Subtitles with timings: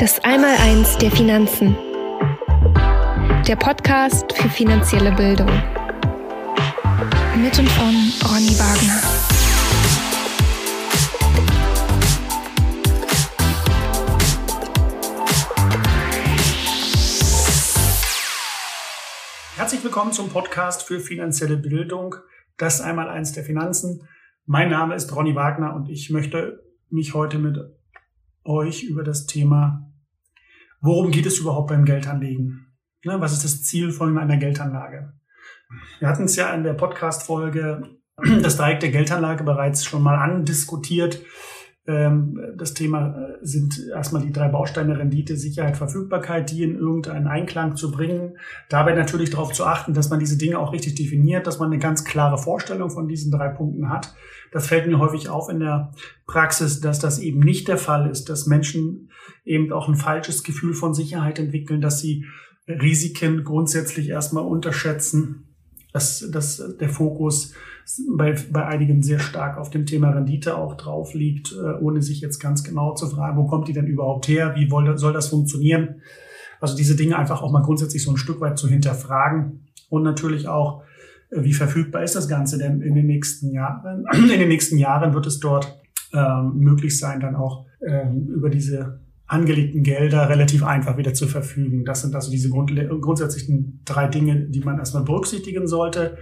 [0.00, 1.76] Das Einmaleins der Finanzen.
[3.48, 5.50] Der Podcast für finanzielle Bildung.
[7.36, 7.94] Mit und von
[8.30, 9.02] Ronny Wagner.
[19.56, 22.14] Herzlich willkommen zum Podcast für finanzielle Bildung.
[22.56, 24.06] Das Einmaleins der Finanzen.
[24.46, 27.58] Mein Name ist Ronny Wagner und ich möchte mich heute mit
[28.44, 29.87] euch über das Thema,
[30.80, 32.74] worum geht es überhaupt beim Geldanlegen?
[33.04, 35.12] Ne, was ist das Ziel von einer Geldanlage?
[35.98, 37.82] Wir hatten es ja in der Podcast-Folge
[38.42, 41.22] das Dreieck der Geldanlage bereits schon mal andiskutiert.
[41.88, 47.26] Ähm, das Thema äh, sind erstmal die drei Bausteine Rendite, Sicherheit, Verfügbarkeit, die in irgendeinen
[47.26, 48.36] Einklang zu bringen.
[48.68, 51.80] Dabei natürlich darauf zu achten, dass man diese Dinge auch richtig definiert, dass man eine
[51.80, 54.14] ganz klare Vorstellung von diesen drei Punkten hat.
[54.52, 55.92] Das fällt mir häufig auf in der
[56.26, 59.08] Praxis, dass das eben nicht der Fall ist, dass Menschen
[59.46, 62.26] eben auch ein falsches Gefühl von Sicherheit entwickeln, dass sie
[62.68, 65.47] Risiken grundsätzlich erstmal unterschätzen,
[65.92, 67.54] dass, dass der Fokus
[68.16, 72.20] bei, bei einigen sehr stark auf dem Thema Rendite auch drauf liegt, äh, ohne sich
[72.20, 76.02] jetzt ganz genau zu fragen, wo kommt die denn überhaupt her, wie soll das funktionieren.
[76.60, 80.48] Also diese Dinge einfach auch mal grundsätzlich so ein Stück weit zu hinterfragen und natürlich
[80.48, 80.82] auch,
[81.30, 84.04] äh, wie verfügbar ist das Ganze denn in den nächsten Jahren.
[84.12, 85.78] In den nächsten Jahren wird es dort
[86.12, 91.84] ähm, möglich sein, dann auch ähm, über diese angelegten Gelder relativ einfach wieder zu verfügen.
[91.84, 96.18] Das sind also diese Grund grundsätzlichen drei Dinge, die man erstmal berücksichtigen sollte.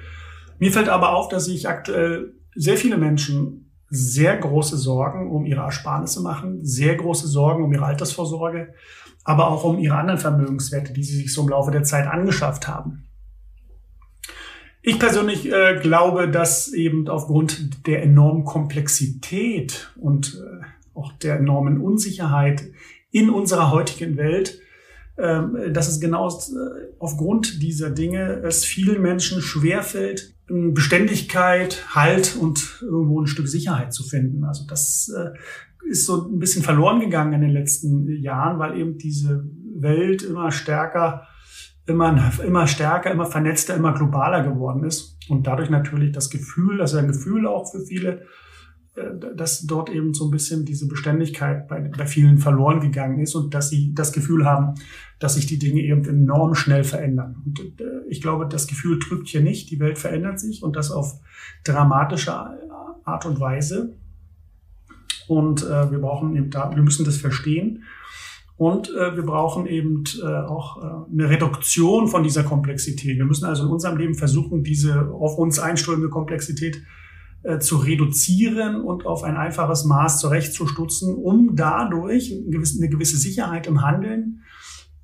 [0.59, 5.61] Mir fällt aber auf, dass sich aktuell sehr viele Menschen sehr große Sorgen um ihre
[5.61, 8.75] Ersparnisse machen, sehr große Sorgen um ihre Altersvorsorge,
[9.23, 12.67] aber auch um ihre anderen Vermögenswerte, die sie sich so im Laufe der Zeit angeschafft
[12.67, 13.05] haben.
[14.83, 21.81] Ich persönlich äh, glaube, dass eben aufgrund der enormen Komplexität und äh, auch der enormen
[21.81, 22.65] Unsicherheit
[23.17, 24.61] in unserer heutigen Welt
[25.19, 32.83] ähm, dass es genau äh, aufgrund dieser Dinge es vielen Menschen schwerfällt, Beständigkeit, Halt und
[32.83, 34.45] irgendwo ein Stück Sicherheit zu finden.
[34.45, 35.31] Also das äh,
[35.89, 40.53] ist so ein bisschen verloren gegangen in den letzten Jahren, weil eben diese Welt immer
[40.53, 41.27] stärker,
[41.87, 45.17] immer, immer stärker, immer vernetzter, immer globaler geworden ist.
[45.31, 48.27] Und dadurch natürlich das Gefühl, also ein Gefühl auch für viele,
[49.37, 53.53] dass dort eben so ein bisschen diese Beständigkeit bei, bei vielen verloren gegangen ist und
[53.53, 54.75] dass sie das Gefühl haben,
[55.19, 57.37] dass sich die Dinge eben enorm schnell verändern.
[57.45, 59.71] Und äh, ich glaube, das Gefühl trügt hier nicht.
[59.71, 61.21] Die Welt verändert sich und das auf
[61.65, 62.33] dramatische
[63.05, 63.95] Art und Weise.
[65.29, 67.83] Und äh, wir brauchen eben da, wir müssen das verstehen.
[68.57, 73.19] Und äh, wir brauchen eben äh, auch äh, eine Reduktion von dieser Komplexität.
[73.19, 76.83] Wir müssen also in unserem Leben versuchen, diese auf uns einströmende Komplexität
[77.47, 83.83] äh, zu reduzieren und auf ein einfaches Maß zurechtzustutzen, um dadurch eine gewisse Sicherheit im
[83.83, 84.43] Handeln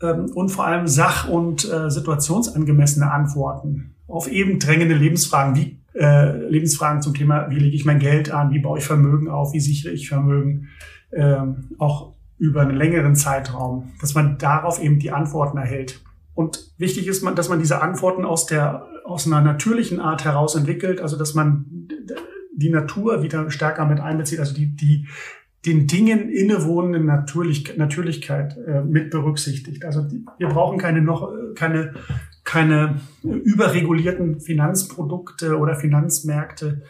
[0.02, 6.48] ähm, und vor allem sach- und äh, situationsangemessene Antworten auf eben drängende Lebensfragen, wie äh,
[6.48, 9.60] Lebensfragen zum Thema, wie lege ich mein Geld an, wie baue ich Vermögen auf, wie
[9.60, 10.68] sichere ich Vermögen,
[11.12, 16.02] ähm, auch über einen längeren Zeitraum, dass man darauf eben die Antworten erhält.
[16.34, 21.00] Und wichtig ist, dass man diese Antworten aus der aus einer natürlichen Art heraus entwickelt,
[21.00, 21.88] also dass man
[22.54, 25.06] die Natur wieder stärker mit einbezieht, also die, die
[25.64, 29.84] den Dingen innewohnende Natürlich, Natürlichkeit äh, mit berücksichtigt.
[29.84, 31.94] Also die, wir brauchen keine noch keine
[32.44, 36.82] keine überregulierten Finanzprodukte oder Finanzmärkte.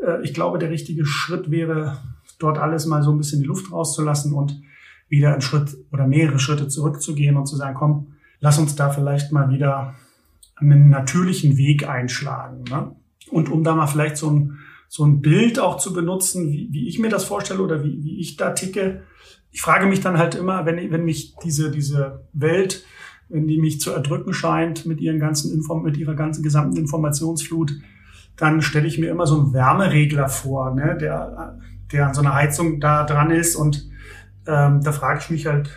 [0.00, 1.98] Äh, ich glaube, der richtige Schritt wäre,
[2.38, 4.60] dort alles mal so ein bisschen die Luft rauszulassen und
[5.08, 9.32] wieder einen Schritt oder mehrere Schritte zurückzugehen und zu sagen, komm, lass uns da vielleicht
[9.32, 9.94] mal wieder
[10.56, 12.64] einen natürlichen Weg einschlagen.
[12.70, 12.94] Ne?
[13.30, 14.58] Und um da mal vielleicht so ein
[14.94, 18.20] so ein Bild auch zu benutzen, wie, wie ich mir das vorstelle oder wie, wie
[18.20, 19.04] ich da ticke.
[19.50, 22.84] Ich frage mich dann halt immer, wenn, wenn mich diese, diese Welt,
[23.30, 27.72] wenn die mich zu erdrücken scheint mit ihren ganzen Inform mit ihrer ganzen gesamten Informationsflut,
[28.36, 31.58] dann stelle ich mir immer so einen Wärmeregler vor, ne, der,
[31.90, 33.56] der an so einer Heizung da dran ist.
[33.56, 33.88] Und
[34.46, 35.70] ähm, da frage ich mich halt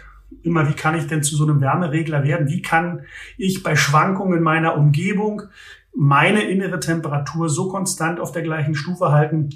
[0.44, 2.50] immer, wie kann ich denn zu so einem Wärmeregler werden?
[2.50, 3.04] Wie kann
[3.38, 5.44] ich bei Schwankungen meiner Umgebung
[5.96, 9.50] meine innere Temperatur so konstant auf der gleichen Stufe halten,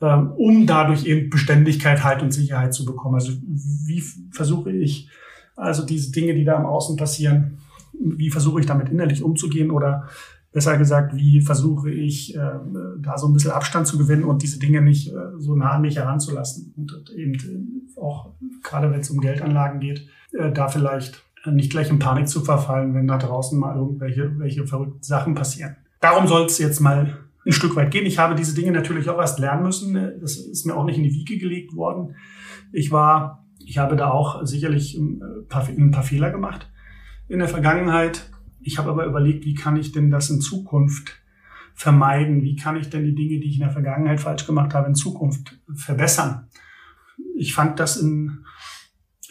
[0.00, 3.16] ähm, um dadurch eben Beständigkeit, Halt und Sicherheit zu bekommen.
[3.16, 5.08] Also wie versuche ich
[5.56, 7.58] also diese Dinge, die da im Außen passieren,
[7.92, 10.08] wie versuche ich damit innerlich umzugehen oder
[10.52, 12.40] besser gesagt, wie versuche ich äh,
[12.98, 15.82] da so ein bisschen Abstand zu gewinnen und diese Dinge nicht äh, so nah an
[15.82, 18.32] mich heranzulassen und eben auch
[18.62, 22.94] gerade wenn es um Geldanlagen geht, äh, da vielleicht nicht gleich in Panik zu verfallen,
[22.94, 25.76] wenn da draußen mal irgendwelche welche verrückten Sachen passieren.
[26.00, 28.06] Darum soll es jetzt mal ein Stück weit gehen.
[28.06, 29.94] Ich habe diese Dinge natürlich auch erst lernen müssen.
[30.20, 32.14] Das ist mir auch nicht in die Wiege gelegt worden.
[32.72, 36.70] Ich war Ich habe da auch sicherlich ein paar, ein paar Fehler gemacht
[37.28, 38.30] in der Vergangenheit.
[38.60, 41.20] Ich habe aber überlegt, wie kann ich denn das in Zukunft
[41.74, 42.42] vermeiden?
[42.42, 44.94] Wie kann ich denn die Dinge, die ich in der Vergangenheit falsch gemacht habe, in
[44.94, 46.48] Zukunft verbessern?
[47.36, 48.44] Ich fand das in,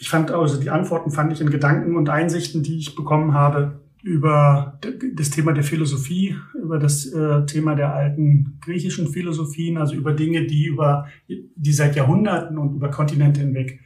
[0.02, 3.82] ich fand also die Antworten fand ich in Gedanken und Einsichten, die ich bekommen habe
[4.02, 4.80] über
[5.14, 10.44] das Thema der Philosophie, über das äh, Thema der alten griechischen Philosophien, also über Dinge,
[10.48, 13.78] die über, die seit Jahrhunderten und über Kontinente hinweg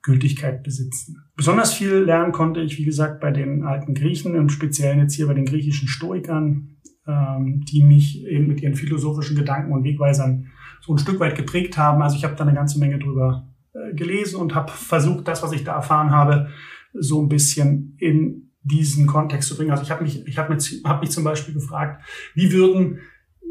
[0.00, 1.18] Gültigkeit besitzen.
[1.36, 5.26] Besonders viel lernen konnte ich, wie gesagt, bei den alten Griechen, im Speziellen jetzt hier
[5.26, 10.46] bei den griechischen Stoikern, ähm, die mich eben mit ihren philosophischen Gedanken und Wegweisern
[10.80, 12.00] so ein Stück weit geprägt haben.
[12.00, 13.47] Also ich habe da eine ganze Menge drüber
[13.94, 16.48] gelesen und habe versucht, das, was ich da erfahren habe,
[16.92, 19.70] so ein bisschen in diesen Kontext zu bringen.
[19.70, 22.04] Also ich habe mich, ich habe mich, hab mich zum Beispiel gefragt,
[22.34, 23.00] wie würden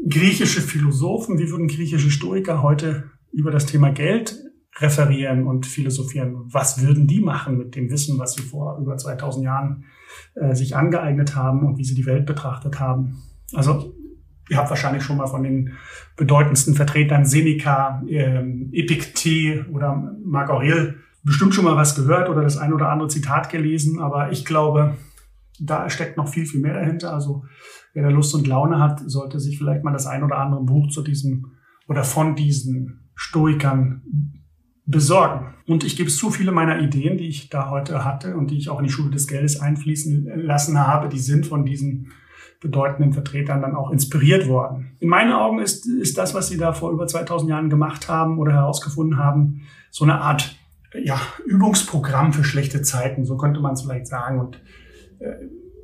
[0.08, 4.36] griechische Philosophen, wie würden griechische Stoiker heute über das Thema Geld
[4.76, 6.44] referieren und philosophieren?
[6.52, 9.84] Was würden die machen mit dem Wissen, was sie vor über 2000 Jahren
[10.34, 13.22] äh, sich angeeignet haben und wie sie die Welt betrachtet haben?
[13.54, 13.94] Also
[14.48, 15.74] ihr habt wahrscheinlich schon mal von den
[16.16, 22.56] bedeutendsten Vertretern Seneca, ähm, Epiktet oder Marc Aurel bestimmt schon mal was gehört oder das
[22.56, 24.96] ein oder andere Zitat gelesen, aber ich glaube,
[25.60, 27.12] da steckt noch viel, viel mehr dahinter.
[27.12, 27.44] Also
[27.92, 30.88] wer da Lust und Laune hat, sollte sich vielleicht mal das ein oder andere Buch
[30.88, 31.52] zu diesem
[31.88, 34.02] oder von diesen Stoikern
[34.86, 35.54] besorgen.
[35.66, 38.56] Und ich gebe es zu, viele meiner Ideen, die ich da heute hatte und die
[38.56, 42.12] ich auch in die Schule des Geldes einfließen lassen habe, die sind von diesen
[42.60, 44.96] bedeutenden Vertretern dann auch inspiriert worden.
[44.98, 48.38] In meinen Augen ist, ist das, was sie da vor über 2000 Jahren gemacht haben
[48.38, 50.56] oder herausgefunden haben, so eine Art
[50.94, 54.40] ja, Übungsprogramm für schlechte Zeiten, so könnte man es vielleicht sagen.
[54.40, 54.60] Und
[55.20, 55.34] äh,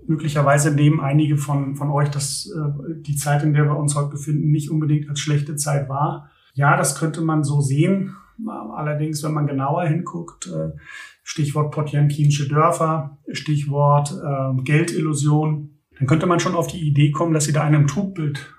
[0.06, 4.10] möglicherweise nehmen einige von, von euch das, äh, die Zeit, in der wir uns heute
[4.10, 6.30] befinden, nicht unbedingt als schlechte Zeit wahr.
[6.54, 8.16] Ja, das könnte man so sehen.
[8.46, 10.76] Allerdings, wenn man genauer hinguckt, äh,
[11.22, 17.44] Stichwort Potjankinsche Dörfer, Stichwort äh, Geldillusion, dann könnte man schon auf die Idee kommen, dass
[17.44, 18.54] sie da einem Trugbild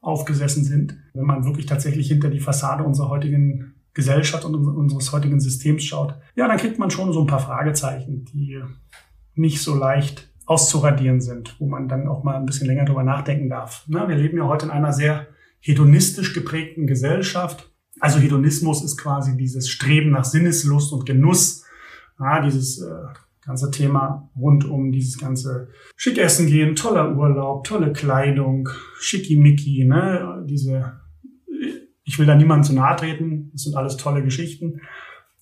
[0.00, 0.96] aufgesessen sind.
[1.14, 6.14] Wenn man wirklich tatsächlich hinter die Fassade unserer heutigen Gesellschaft und unseres heutigen Systems schaut,
[6.34, 8.60] ja, dann kriegt man schon so ein paar Fragezeichen, die
[9.34, 13.50] nicht so leicht auszuradieren sind, wo man dann auch mal ein bisschen länger drüber nachdenken
[13.50, 13.84] darf.
[13.88, 15.26] Na, wir leben ja heute in einer sehr
[15.60, 17.72] hedonistisch geprägten Gesellschaft.
[17.98, 21.64] Also Hedonismus ist quasi dieses Streben nach Sinneslust und Genuss,
[22.20, 22.92] ja, dieses äh,
[23.46, 30.44] ganze Thema rund um dieses ganze schick essen gehen, toller Urlaub, tolle Kleidung, schickimicki, ne,
[30.48, 31.00] diese
[32.06, 34.80] ich will da niemandem zu nahe treten, das sind alles tolle Geschichten,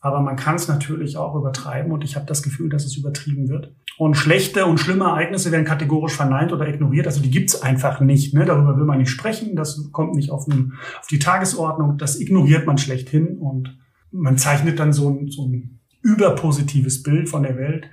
[0.00, 3.48] aber man kann es natürlich auch übertreiben und ich habe das Gefühl, dass es übertrieben
[3.48, 3.74] wird.
[3.96, 8.34] Und schlechte und schlimme Ereignisse werden kategorisch verneint oder ignoriert, also die gibt's einfach nicht.
[8.34, 8.44] Ne?
[8.44, 12.66] Darüber will man nicht sprechen, das kommt nicht auf, den, auf die Tagesordnung, das ignoriert
[12.66, 13.78] man schlechthin und
[14.10, 17.88] man zeichnet dann so ein, so ein überpositives Bild von der Welt,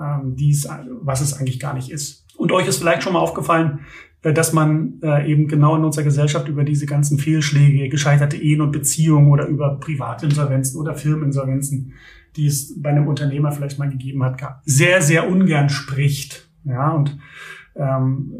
[0.00, 0.68] ähm, dies,
[1.02, 2.26] was es eigentlich gar nicht ist.
[2.36, 3.80] Und euch ist vielleicht schon mal aufgefallen,
[4.22, 8.60] äh, dass man äh, eben genau in unserer Gesellschaft über diese ganzen Fehlschläge, gescheiterte Ehen
[8.60, 11.94] und Beziehungen oder über Privatinsolvenzen oder Firmeninsolvenzen,
[12.34, 16.48] die es bei einem Unternehmer vielleicht mal gegeben hat, sehr, sehr ungern spricht.
[16.64, 17.16] Ja, und
[17.76, 18.32] ähm,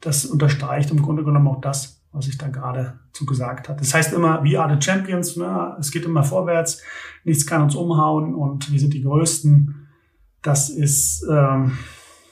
[0.00, 3.80] das unterstreicht im Grunde genommen auch das, was ich da gerade zu gesagt habe.
[3.80, 5.76] Das heißt immer, we are the champions, ne?
[5.78, 6.82] es geht immer vorwärts,
[7.24, 9.88] nichts kann uns umhauen und wir sind die Größten.
[10.40, 11.76] Das ist ähm,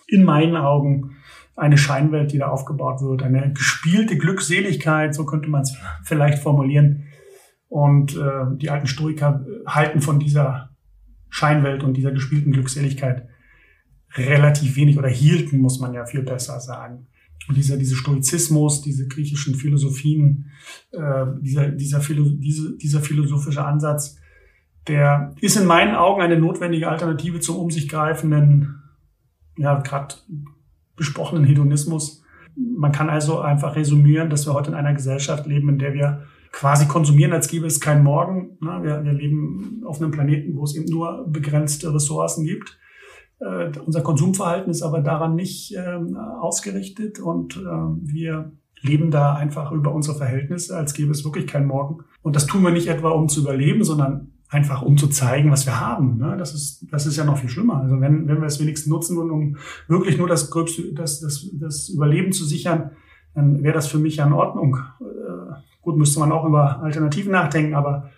[0.06, 1.16] in meinen Augen
[1.56, 7.08] eine Scheinwelt, die da aufgebaut wird, eine gespielte Glückseligkeit, so könnte man es vielleicht formulieren.
[7.68, 10.70] Und äh, die alten Stoiker halten von dieser
[11.28, 13.26] Scheinwelt und dieser gespielten Glückseligkeit
[14.14, 17.08] relativ wenig oder hielten, muss man ja viel besser sagen.
[17.48, 20.50] Und dieser, dieser Stoizismus, diese griechischen Philosophien,
[20.92, 24.16] äh, dieser, dieser, Philo, diese, dieser philosophische Ansatz,
[24.88, 28.82] der ist in meinen Augen eine notwendige Alternative zum um sich greifenden,
[29.56, 30.14] ja, gerade
[30.96, 32.22] besprochenen Hedonismus.
[32.56, 36.26] Man kann also einfach resümieren, dass wir heute in einer Gesellschaft leben, in der wir
[36.52, 38.58] quasi konsumieren, als gäbe es keinen Morgen.
[38.60, 42.78] Wir, wir leben auf einem Planeten, wo es eben nur begrenzte Ressourcen gibt.
[43.40, 45.98] Äh, unser Konsumverhalten ist aber daran nicht äh,
[46.40, 51.66] ausgerichtet und äh, wir leben da einfach über unsere Verhältnisse, als gäbe es wirklich keinen
[51.66, 52.04] Morgen.
[52.22, 55.66] Und das tun wir nicht etwa, um zu überleben, sondern einfach um zu zeigen, was
[55.66, 56.18] wir haben.
[56.18, 56.36] Ne?
[56.36, 57.80] Das, ist, das ist ja noch viel schlimmer.
[57.80, 59.56] Also wenn, wenn wir es wenigstens nutzen würden, um
[59.88, 62.90] wirklich nur das, gröbste, das, das, das Überleben zu sichern,
[63.34, 64.78] dann wäre das für mich ja in Ordnung.
[65.00, 68.10] Äh, gut, müsste man auch über Alternativen nachdenken, aber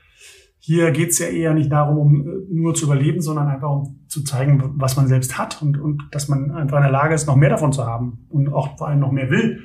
[0.67, 4.01] hier geht es ja eher nicht darum, um äh, nur zu überleben, sondern einfach um
[4.09, 7.27] zu zeigen, was man selbst hat und, und dass man einfach in der Lage ist,
[7.27, 9.61] noch mehr davon zu haben und auch vor allem noch mehr will.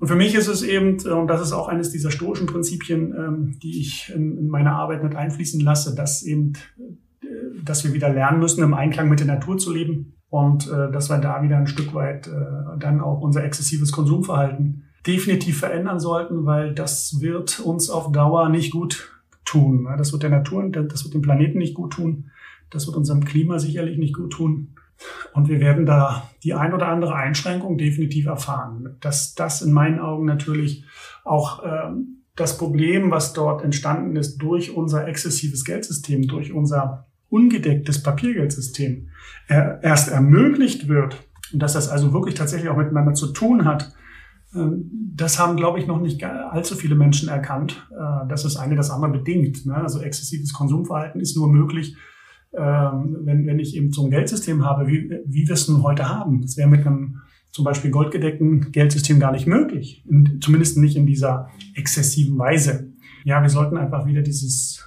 [0.00, 3.14] Und für mich ist es eben, äh, und das ist auch eines dieser stoischen Prinzipien,
[3.16, 6.54] ähm, die ich in, meiner Arbeit mit einfließen lasse, dass eben
[7.64, 11.10] dass wir wieder lernen müssen, im Einklang mit der Natur zu leben und äh, dass
[11.10, 12.30] wir da wieder ein Stück weit äh,
[12.78, 18.72] dann auch unser exzessives Konsumverhalten definitiv verändern sollten, weil das wird uns auf Dauer nicht
[18.72, 19.11] gut
[19.52, 19.86] tun.
[19.98, 22.30] Das wird der Natur, das wird dem Planeten nicht gut tun,
[22.70, 24.74] das wird unserem Klima sicherlich nicht gut tun.
[25.32, 28.96] Und wir werden da die ein oder andere Einschränkung definitiv erfahren.
[29.00, 30.84] Dass das in meinen Augen natürlich
[31.24, 38.02] auch ähm, das Problem, was dort entstanden ist durch unser exzessives Geldsystem, durch unser ungedecktes
[38.02, 39.08] Papiergeldsystem,
[39.48, 41.16] äh, erst ermöglicht wird
[41.52, 43.92] und dass das also wirklich tatsächlich auch miteinander zu tun hat,
[44.54, 48.90] das haben, glaube ich, noch nicht allzu viele Menschen erkannt, äh, dass es eine das
[48.90, 49.64] andere bedingt.
[49.66, 49.74] Ne?
[49.74, 51.96] Also exzessives Konsumverhalten ist nur möglich,
[52.52, 56.08] ähm, wenn, wenn ich eben so ein Geldsystem habe, wie, wie wir es nun heute
[56.08, 56.42] haben.
[56.42, 60.04] Das wäre mit einem zum Beispiel goldgedeckten Geldsystem gar nicht möglich.
[60.40, 62.92] Zumindest nicht in dieser exzessiven Weise.
[63.24, 64.86] Ja, wir sollten einfach wieder dieses,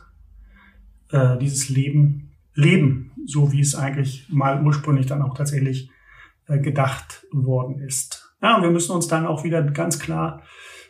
[1.12, 5.90] äh, dieses Leben leben, so wie es eigentlich mal ursprünglich dann auch tatsächlich
[6.48, 8.25] äh, gedacht worden ist.
[8.46, 10.44] Ja, und wir müssen uns dann auch wieder ganz klar,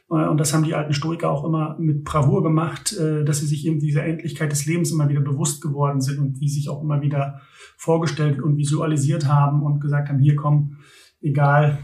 [0.10, 3.46] äh, und das haben die alten Stoiker auch immer mit Bravour gemacht, äh, dass sie
[3.46, 6.84] sich eben dieser Endlichkeit des Lebens immer wieder bewusst geworden sind und wie sich auch
[6.84, 7.40] immer wieder
[7.78, 10.80] vorgestellt und visualisiert haben und gesagt haben, hier komm,
[11.22, 11.78] egal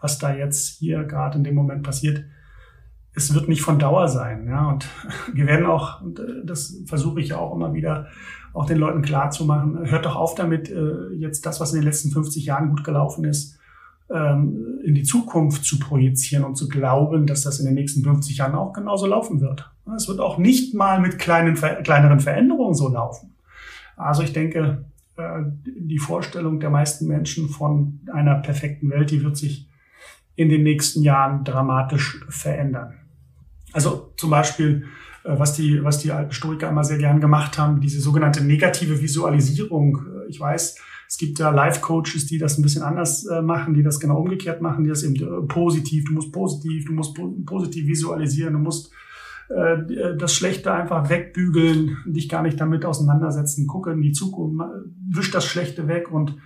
[0.00, 2.24] was da jetzt hier gerade in dem Moment passiert,
[3.14, 4.46] es wird nicht von Dauer sein.
[4.46, 4.88] Ja, und
[5.34, 8.06] wir werden auch, und äh, das versuche ich auch immer wieder,
[8.54, 10.74] auch den Leuten klar zu machen, hört doch auf damit,
[11.14, 13.58] jetzt das, was in den letzten 50 Jahren gut gelaufen ist,
[14.10, 18.36] ähm, in die Zukunft zu projizieren und zu glauben, dass das in den nächsten 50
[18.36, 19.70] Jahren auch genauso laufen wird.
[19.96, 23.34] Es wird auch nicht mal mit kleinen, kleineren Veränderungen so laufen.
[23.96, 24.84] Also ich denke,
[25.16, 29.68] äh, die Vorstellung der meisten Menschen von einer perfekten Welt, die wird sich
[30.36, 32.94] in den nächsten Jahren dramatisch verändern.
[33.72, 34.86] Also zum Beispiel,
[35.24, 39.00] äh, was die, was die alten Stoiker immer sehr gern gemacht haben, diese sogenannte negative
[39.00, 39.98] Visualisierung.
[39.98, 40.78] Äh, ich weiß,
[41.12, 44.62] es gibt ja Life-Coaches, die das ein bisschen anders äh, machen, die das genau umgekehrt
[44.62, 48.58] machen, die das eben äh, positiv, du musst positiv, du musst po positiv visualisieren, du
[48.58, 48.90] musst
[49.50, 54.64] äh, das Schlechte einfach wegbügeln, dich gar nicht damit auseinandersetzen, gucke in die Zukunft,
[55.10, 56.38] wisch das Schlechte weg und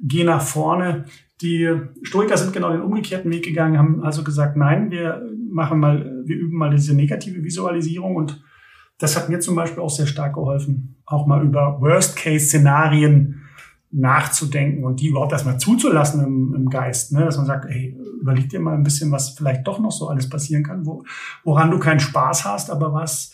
[0.00, 1.04] geh nach vorne.
[1.40, 1.72] Die
[2.02, 6.36] Stoiker sind genau den umgekehrten Weg gegangen, haben also gesagt, nein, wir machen mal, wir
[6.36, 8.42] üben mal diese negative Visualisierung und
[8.98, 13.37] das hat mir zum Beispiel auch sehr stark geholfen, auch mal über Worst-Case-Szenarien
[13.90, 17.24] nachzudenken und die überhaupt erstmal zuzulassen im, im Geist, ne?
[17.24, 20.28] dass man sagt, hey, überleg dir mal ein bisschen, was vielleicht doch noch so alles
[20.28, 21.04] passieren kann, wo,
[21.44, 23.32] woran du keinen Spaß hast, aber was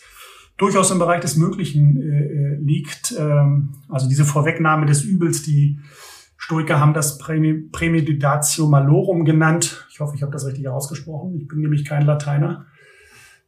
[0.57, 3.13] durchaus im Bereich des Möglichen äh, äh liegt.
[3.17, 5.79] Ähm, also diese Vorwegnahme des Übels, die
[6.37, 9.87] Stoiker haben das Premeditatio Malorum genannt.
[9.91, 11.35] Ich hoffe, ich habe das richtig ausgesprochen.
[11.39, 12.67] Ich bin nämlich kein Lateiner.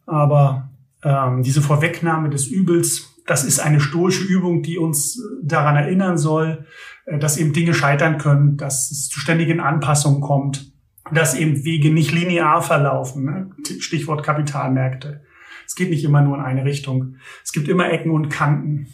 [0.05, 0.69] Aber
[1.03, 6.65] ähm, diese Vorwegnahme des Übels, das ist eine stoische Übung, die uns daran erinnern soll,
[7.05, 10.73] äh, dass eben Dinge scheitern können, dass es zu ständigen Anpassungen kommt,
[11.13, 13.25] dass eben Wege nicht linear verlaufen.
[13.25, 13.51] Ne?
[13.79, 15.21] Stichwort Kapitalmärkte.
[15.67, 17.17] Es geht nicht immer nur in eine Richtung.
[17.43, 18.87] Es gibt immer Ecken und Kanten.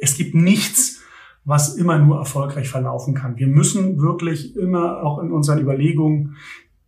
[0.00, 1.02] Es gibt nichts,
[1.44, 3.36] was immer nur erfolgreich verlaufen kann.
[3.36, 6.36] Wir müssen wirklich immer auch in unseren Überlegungen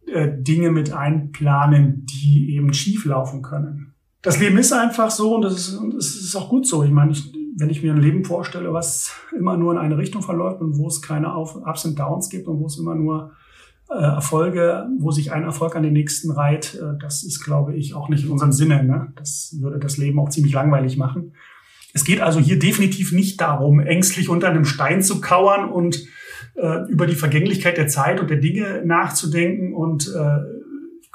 [0.06, 3.85] äh, Dinge mit einplanen, die eben schief laufen können.
[4.26, 6.82] Das Leben ist einfach so und das ist, das ist auch gut so.
[6.82, 10.20] Ich meine, ich, wenn ich mir ein Leben vorstelle, was immer nur in eine Richtung
[10.20, 13.36] verläuft und wo es keine Auf Ups und Downs gibt und wo es immer nur
[13.88, 17.94] äh, Erfolge, wo sich ein Erfolg an den nächsten reiht, äh, das ist, glaube ich,
[17.94, 18.82] auch nicht in unserem Sinne.
[18.82, 19.12] Ne?
[19.14, 21.32] Das würde das Leben auch ziemlich langweilig machen.
[21.94, 26.04] Es geht also hier definitiv nicht darum, ängstlich unter einem Stein zu kauern und
[26.56, 30.65] äh, über die Vergänglichkeit der Zeit und der Dinge nachzudenken und äh,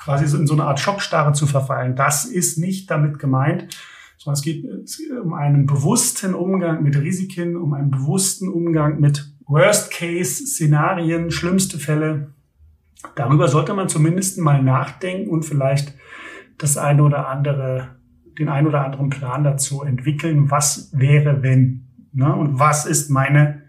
[0.04, 1.96] quasi in so eine Art Schockstarre zu verfallen.
[1.96, 3.68] Das ist nicht damit gemeint,
[4.18, 4.66] sondern es geht
[5.24, 12.34] um einen bewussten Umgang mit Risiken, um einen bewussten Umgang mit Worst-Case-Szenarien, schlimmste Fälle.
[13.16, 15.94] Darüber sollte man zumindest mal nachdenken und vielleicht
[16.58, 17.96] das eine oder andere,
[18.40, 20.52] den ein oder anderen Plan dazu entwickeln.
[20.52, 21.88] Was wäre, wenn?
[22.14, 22.34] Ne?
[22.34, 23.64] Und was ist meine?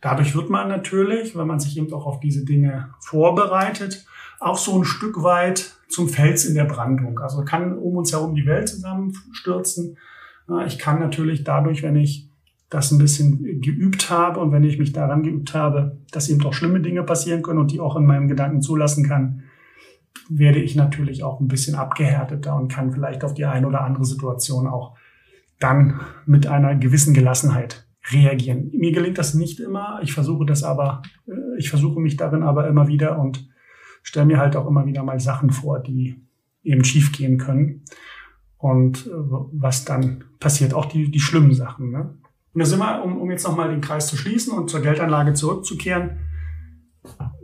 [0.00, 4.04] Dadurch wird man natürlich, wenn man sich eben auch auf diese Dinge vorbereitet,
[4.42, 7.20] auch so ein Stück weit zum Fels in der Brandung.
[7.20, 9.96] Also kann um uns herum die Welt zusammenstürzen.
[10.66, 12.28] Ich kann natürlich dadurch, wenn ich
[12.68, 16.54] das ein bisschen geübt habe und wenn ich mich daran geübt habe, dass eben auch
[16.54, 19.42] schlimme Dinge passieren können und die auch in meinem Gedanken zulassen kann,
[20.28, 24.04] werde ich natürlich auch ein bisschen abgehärteter und kann vielleicht auf die eine oder andere
[24.04, 24.96] Situation auch
[25.58, 28.70] dann mit einer gewissen Gelassenheit reagieren.
[28.72, 30.00] Mir gelingt das nicht immer.
[30.02, 33.48] Ich versuche das aber, äh, ich versuche mich darin aber immer wieder und
[34.02, 36.20] stelle mir halt auch immer wieder mal Sachen vor, die
[36.62, 37.82] eben schief gehen können.
[38.58, 39.10] Und äh,
[39.52, 41.90] was dann passiert, auch die, die schlimmen Sachen.
[41.90, 42.14] Ne?
[42.52, 45.34] Und da sind wir, um, um jetzt nochmal den Kreis zu schließen und zur Geldanlage
[45.34, 46.18] zurückzukehren.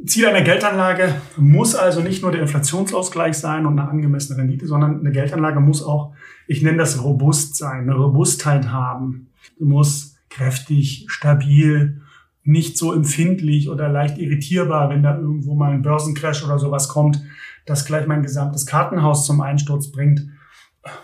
[0.07, 5.01] Ziel einer Geldanlage muss also nicht nur der Inflationsausgleich sein und eine angemessene Rendite, sondern
[5.01, 6.15] eine Geldanlage muss auch,
[6.47, 9.29] ich nenne das robust sein, eine Robustheit haben.
[9.59, 12.01] Du muss kräftig, stabil,
[12.49, 17.23] nicht so empfindlich oder leicht irritierbar, wenn da irgendwo mal ein Börsencrash oder sowas kommt,
[17.67, 20.27] das gleich mein gesamtes Kartenhaus zum Einsturz bringt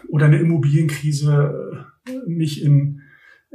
[0.08, 1.86] oder eine Immobilienkrise
[2.26, 3.02] mich in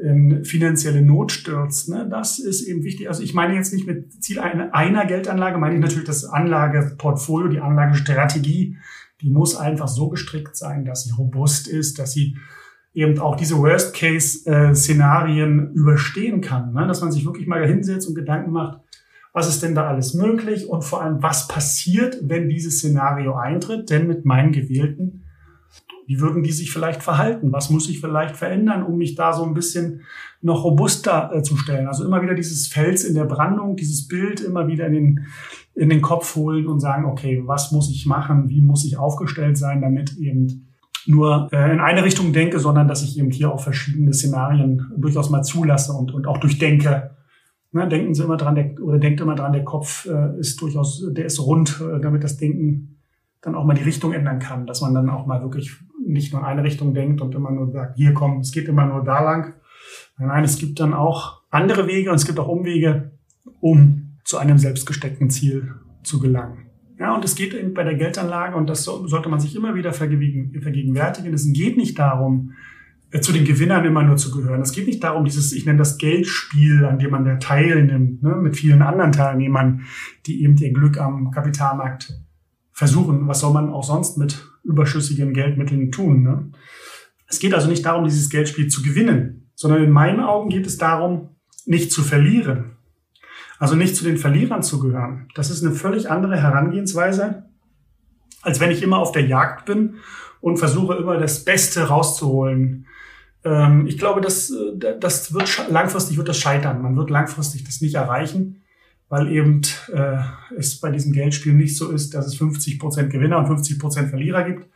[0.01, 1.89] in finanzielle Not stürzt.
[1.89, 2.07] Ne?
[2.09, 3.09] Das ist eben wichtig.
[3.09, 7.59] Also ich meine jetzt nicht mit Ziel einer Geldanlage, meine ich natürlich das Anlageportfolio, die
[7.59, 8.77] Anlagestrategie.
[9.21, 12.37] Die muss einfach so gestrickt sein, dass sie robust ist, dass sie
[12.93, 16.73] eben auch diese Worst-Case-Szenarien überstehen kann.
[16.73, 16.87] Ne?
[16.87, 18.81] Dass man sich wirklich mal hinsetzt und Gedanken macht,
[19.31, 23.89] was ist denn da alles möglich und vor allem, was passiert, wenn dieses Szenario eintritt,
[23.89, 25.23] denn mit meinen gewählten
[26.09, 27.51] wie würden die sich vielleicht verhalten?
[27.51, 30.01] Was muss ich vielleicht verändern, um mich da so ein bisschen
[30.41, 31.87] noch robuster äh, zu stellen?
[31.87, 35.25] Also immer wieder dieses Fels in der Brandung, dieses Bild immer wieder in den,
[35.75, 38.49] in den Kopf holen und sagen, okay, was muss ich machen?
[38.49, 40.68] Wie muss ich aufgestellt sein, damit eben
[41.05, 45.29] nur äh, in eine Richtung denke, sondern dass ich eben hier auch verschiedene Szenarien durchaus
[45.29, 47.11] mal zulasse und, und auch durchdenke.
[47.71, 51.05] Ne, denken Sie immer dran, der, oder denkt immer dran, der Kopf äh, ist durchaus,
[51.11, 52.97] der ist rund, äh, damit das Denken
[53.41, 55.71] dann auch mal die Richtung ändern kann, dass man dann auch mal wirklich
[56.05, 58.85] nicht nur in eine Richtung denkt und immer nur sagt, hier komm, es geht immer
[58.85, 59.53] nur da lang.
[60.17, 63.11] Nein, es gibt dann auch andere Wege und es gibt auch Umwege,
[63.61, 66.68] um zu einem selbstgesteckten Ziel zu gelangen.
[66.99, 69.93] Ja, und es geht eben bei der Geldanlage, und das sollte man sich immer wieder
[69.93, 72.51] vergegenwärtigen, es geht nicht darum,
[73.11, 74.61] äh, zu den Gewinnern immer nur zu gehören.
[74.61, 78.35] Es geht nicht darum, dieses, ich nenne das Geldspiel, an dem man da teilnimmt, ne,
[78.35, 79.85] mit vielen anderen Teilnehmern,
[80.25, 82.13] die eben ihr Glück am Kapitalmarkt
[82.73, 83.27] versuchen.
[83.27, 86.23] Was soll man auch sonst mit überschüssigen Geldmitteln tun?
[86.23, 86.51] Ne?
[87.27, 90.77] Es geht also nicht darum, dieses Geldspiel zu gewinnen, sondern in meinen Augen geht es
[90.77, 91.29] darum,
[91.65, 92.77] nicht zu verlieren.
[93.59, 95.27] Also nicht zu den Verlierern zu gehören.
[95.35, 97.43] Das ist eine völlig andere Herangehensweise,
[98.41, 99.95] als wenn ich immer auf der Jagd bin
[100.41, 102.87] und versuche immer das Beste rauszuholen.
[103.43, 106.81] Ähm, ich glaube, das, äh, das wird langfristig wird das scheitern.
[106.81, 108.63] Man wird langfristig das nicht erreichen
[109.09, 110.19] weil eben äh,
[110.55, 114.09] es bei diesem Geldspiel nicht so ist, dass es 50 Prozent Gewinner und 50 Prozent
[114.09, 114.67] Verlierer gibt,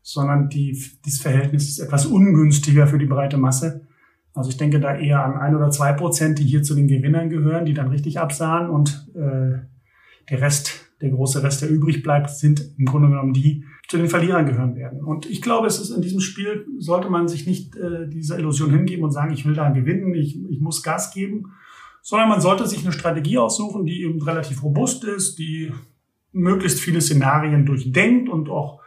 [0.00, 3.86] sondern die, dieses Verhältnis ist etwas ungünstiger für die breite Masse.
[4.34, 7.30] Also ich denke da eher an ein oder zwei Prozent, die hier zu den Gewinnern
[7.30, 9.58] gehören, die dann richtig absahen und äh,
[10.30, 14.08] der Rest, der große Rest, der übrig bleibt, sind im Grunde genommen die, zu den
[14.08, 15.02] Verlierern gehören werden.
[15.02, 18.70] Und ich glaube, es ist in diesem Spiel sollte man sich nicht äh, dieser Illusion
[18.70, 21.46] hingeben und sagen, ich will da gewinnen, ich, ich muss Gas geben,
[22.02, 25.72] sondern man sollte sich eine Strategie aussuchen, die eben relativ robust ist, die
[26.32, 28.80] möglichst viele Szenarien durchdenkt und auch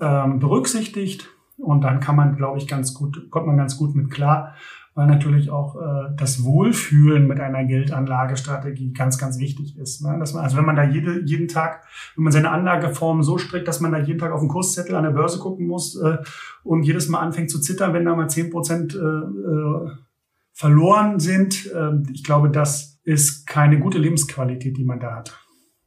[0.00, 1.28] ähm, berücksichtigt.
[1.58, 4.54] Und dann kann man, glaube ich, ganz gut, kommt man ganz gut mit klar,
[4.94, 10.02] weil natürlich auch äh, das Wohlfühlen mit einer Geldanlagestrategie ganz, ganz wichtig ist.
[10.02, 10.16] Ne?
[10.18, 13.68] Dass man, also wenn man da jede, jeden Tag, wenn man seine Anlageform so strickt,
[13.68, 16.18] dass man da jeden Tag auf den Kurszettel an der Börse gucken muss äh,
[16.64, 19.90] und jedes Mal anfängt zu zittern, wenn da mal zehn Prozent äh, äh,
[20.52, 21.70] verloren sind.
[21.74, 25.38] Ähm, ich glaube, das ist keine gute Lebensqualität, die man da hat.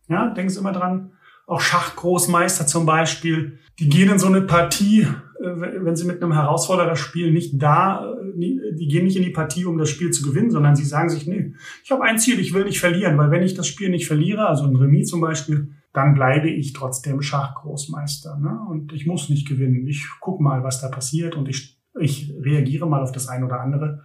[0.08, 1.14] Ja, denken Sie immer dran.
[1.48, 5.08] Auch Schachgroßmeister zum Beispiel, die gehen in so eine Partie, äh,
[5.39, 9.65] wenn sie mit einem Herausforderer spielen, nicht da, äh, die gehen nicht in die Partie,
[9.65, 12.54] um das Spiel zu gewinnen, sondern sie sagen sich, nee, ich habe ein Ziel, ich
[12.54, 15.69] will nicht verlieren, weil wenn ich das Spiel nicht verliere, also ein Remis zum Beispiel,
[15.93, 18.38] dann bleibe ich trotzdem Schachgroßmeister.
[18.38, 18.60] Ne?
[18.69, 19.88] Und ich muss nicht gewinnen.
[19.88, 23.62] Ich guck mal, was da passiert und ich, ich reagiere mal auf das eine oder
[23.62, 24.04] andere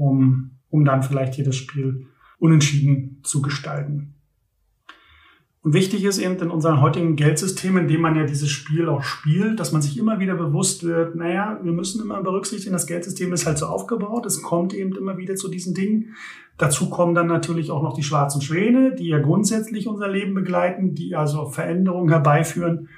[0.00, 2.06] um, um dann vielleicht hier das Spiel
[2.38, 4.14] unentschieden zu gestalten.
[5.62, 9.02] Und wichtig ist eben in unserem heutigen Geldsystem, in dem man ja dieses Spiel auch
[9.02, 13.30] spielt, dass man sich immer wieder bewusst wird, naja, wir müssen immer berücksichtigen, das Geldsystem
[13.34, 16.14] ist halt so aufgebaut, es kommt eben immer wieder zu diesen Dingen.
[16.56, 20.94] Dazu kommen dann natürlich auch noch die schwarzen Schwäne, die ja grundsätzlich unser Leben begleiten,
[20.94, 22.88] die also Veränderungen herbeiführen.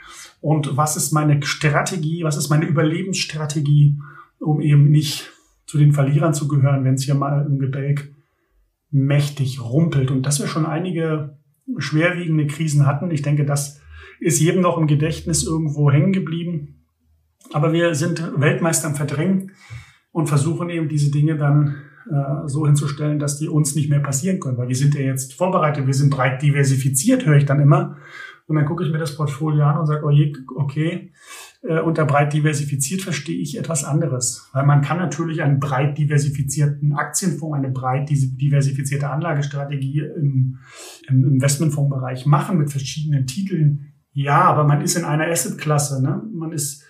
[0.41, 3.99] Und was ist meine Strategie, was ist meine Überlebensstrategie,
[4.39, 5.33] um eben nicht
[5.67, 8.13] zu den Verlierern zu gehören, wenn es hier mal im Gebälk
[8.91, 10.13] mächtig rumpelt.
[10.13, 11.39] Und dass wir schon einige
[11.79, 13.81] schwerwiegende Krisen hatten, ich denke, das
[14.21, 16.87] ist jedem noch im Gedächtnis irgendwo hängen geblieben.
[17.53, 19.53] Aber wir sind Weltmeister im Verdrängen
[20.13, 24.41] und versuchen eben diese Dinge dann äh, so hinzustellen, dass die uns nicht mehr passieren
[24.41, 24.59] können.
[24.59, 27.97] Weil wir sind ja jetzt vorbereitet, wir sind breit diversifiziert, höre ich dann immer.
[28.47, 31.13] Und dann gucke ich mir das Portfolio an und sage, oh okay,
[31.63, 34.49] äh, unter breit diversifiziert verstehe ich etwas anderes.
[34.53, 40.59] Weil man kann natürlich einen breit diversifizierten Aktienfonds, eine breit diversifizierte Anlagestrategie im,
[41.09, 43.93] im Investmentfondsbereich machen mit verschiedenen Titeln.
[44.13, 46.03] Ja, aber man ist in einer Assetklasse.
[46.03, 46.23] Ne?
[46.35, 46.85] Man ist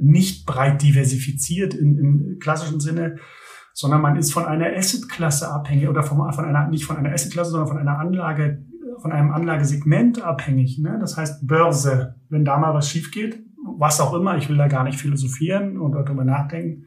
[0.00, 3.16] nicht breit diversifiziert im, im klassischen Sinne,
[3.72, 7.52] sondern man ist von einer Assetklasse abhängig oder von, von einer, nicht von einer Assetklasse,
[7.52, 8.64] sondern von einer Anlage,
[9.00, 10.78] von einem Anlagesegment abhängig.
[10.78, 10.98] Ne?
[11.00, 12.16] Das heißt Börse.
[12.28, 15.78] Wenn da mal was schief geht, was auch immer, ich will da gar nicht philosophieren
[15.78, 16.86] und darüber nachdenken,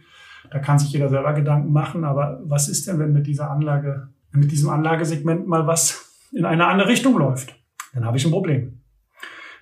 [0.49, 4.09] da kann sich jeder selber Gedanken machen, aber was ist denn, wenn mit dieser Anlage,
[4.31, 7.55] mit diesem Anlagesegment mal was in eine andere Richtung läuft?
[7.93, 8.81] Dann habe ich ein Problem.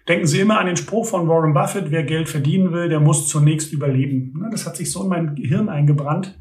[0.07, 3.27] Denken Sie immer an den Spruch von Warren Buffett, wer Geld verdienen will, der muss
[3.27, 4.43] zunächst überleben.
[4.51, 6.39] Das hat sich so in mein Gehirn eingebrannt.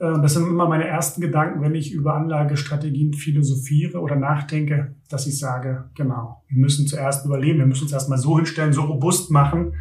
[0.00, 5.26] Äh, das sind immer meine ersten Gedanken, wenn ich über Anlagestrategien philosophiere oder nachdenke, dass
[5.26, 9.30] ich sage, genau, wir müssen zuerst überleben, wir müssen uns erstmal so hinstellen, so robust
[9.30, 9.74] machen,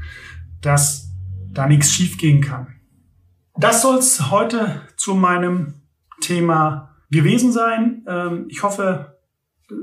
[0.61, 1.11] dass
[1.51, 2.67] da nichts schiefgehen kann.
[3.57, 5.73] Das soll es heute zu meinem
[6.21, 8.05] Thema gewesen sein.
[8.07, 9.17] Ähm, ich hoffe,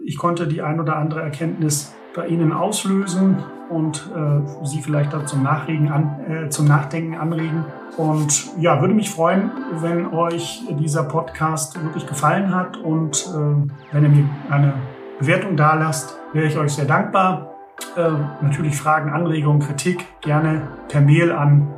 [0.05, 3.37] ich konnte die ein oder andere Erkenntnis bei Ihnen auslösen
[3.69, 7.65] und äh, Sie vielleicht da zum, Nachregen an, äh, zum Nachdenken anregen.
[7.97, 9.51] Und ja, würde mich freuen,
[9.81, 14.75] wenn euch dieser Podcast wirklich gefallen hat und äh, wenn ihr mir eine
[15.19, 17.55] Bewertung da lasst, wäre ich euch sehr dankbar.
[17.97, 18.11] Äh,
[18.43, 21.69] natürlich Fragen, Anregungen, Kritik gerne per Mail an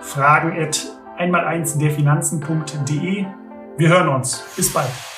[0.00, 3.26] fragen at einmal eins derfinanzen.de.
[3.76, 4.44] Wir hören uns.
[4.56, 5.17] Bis bald.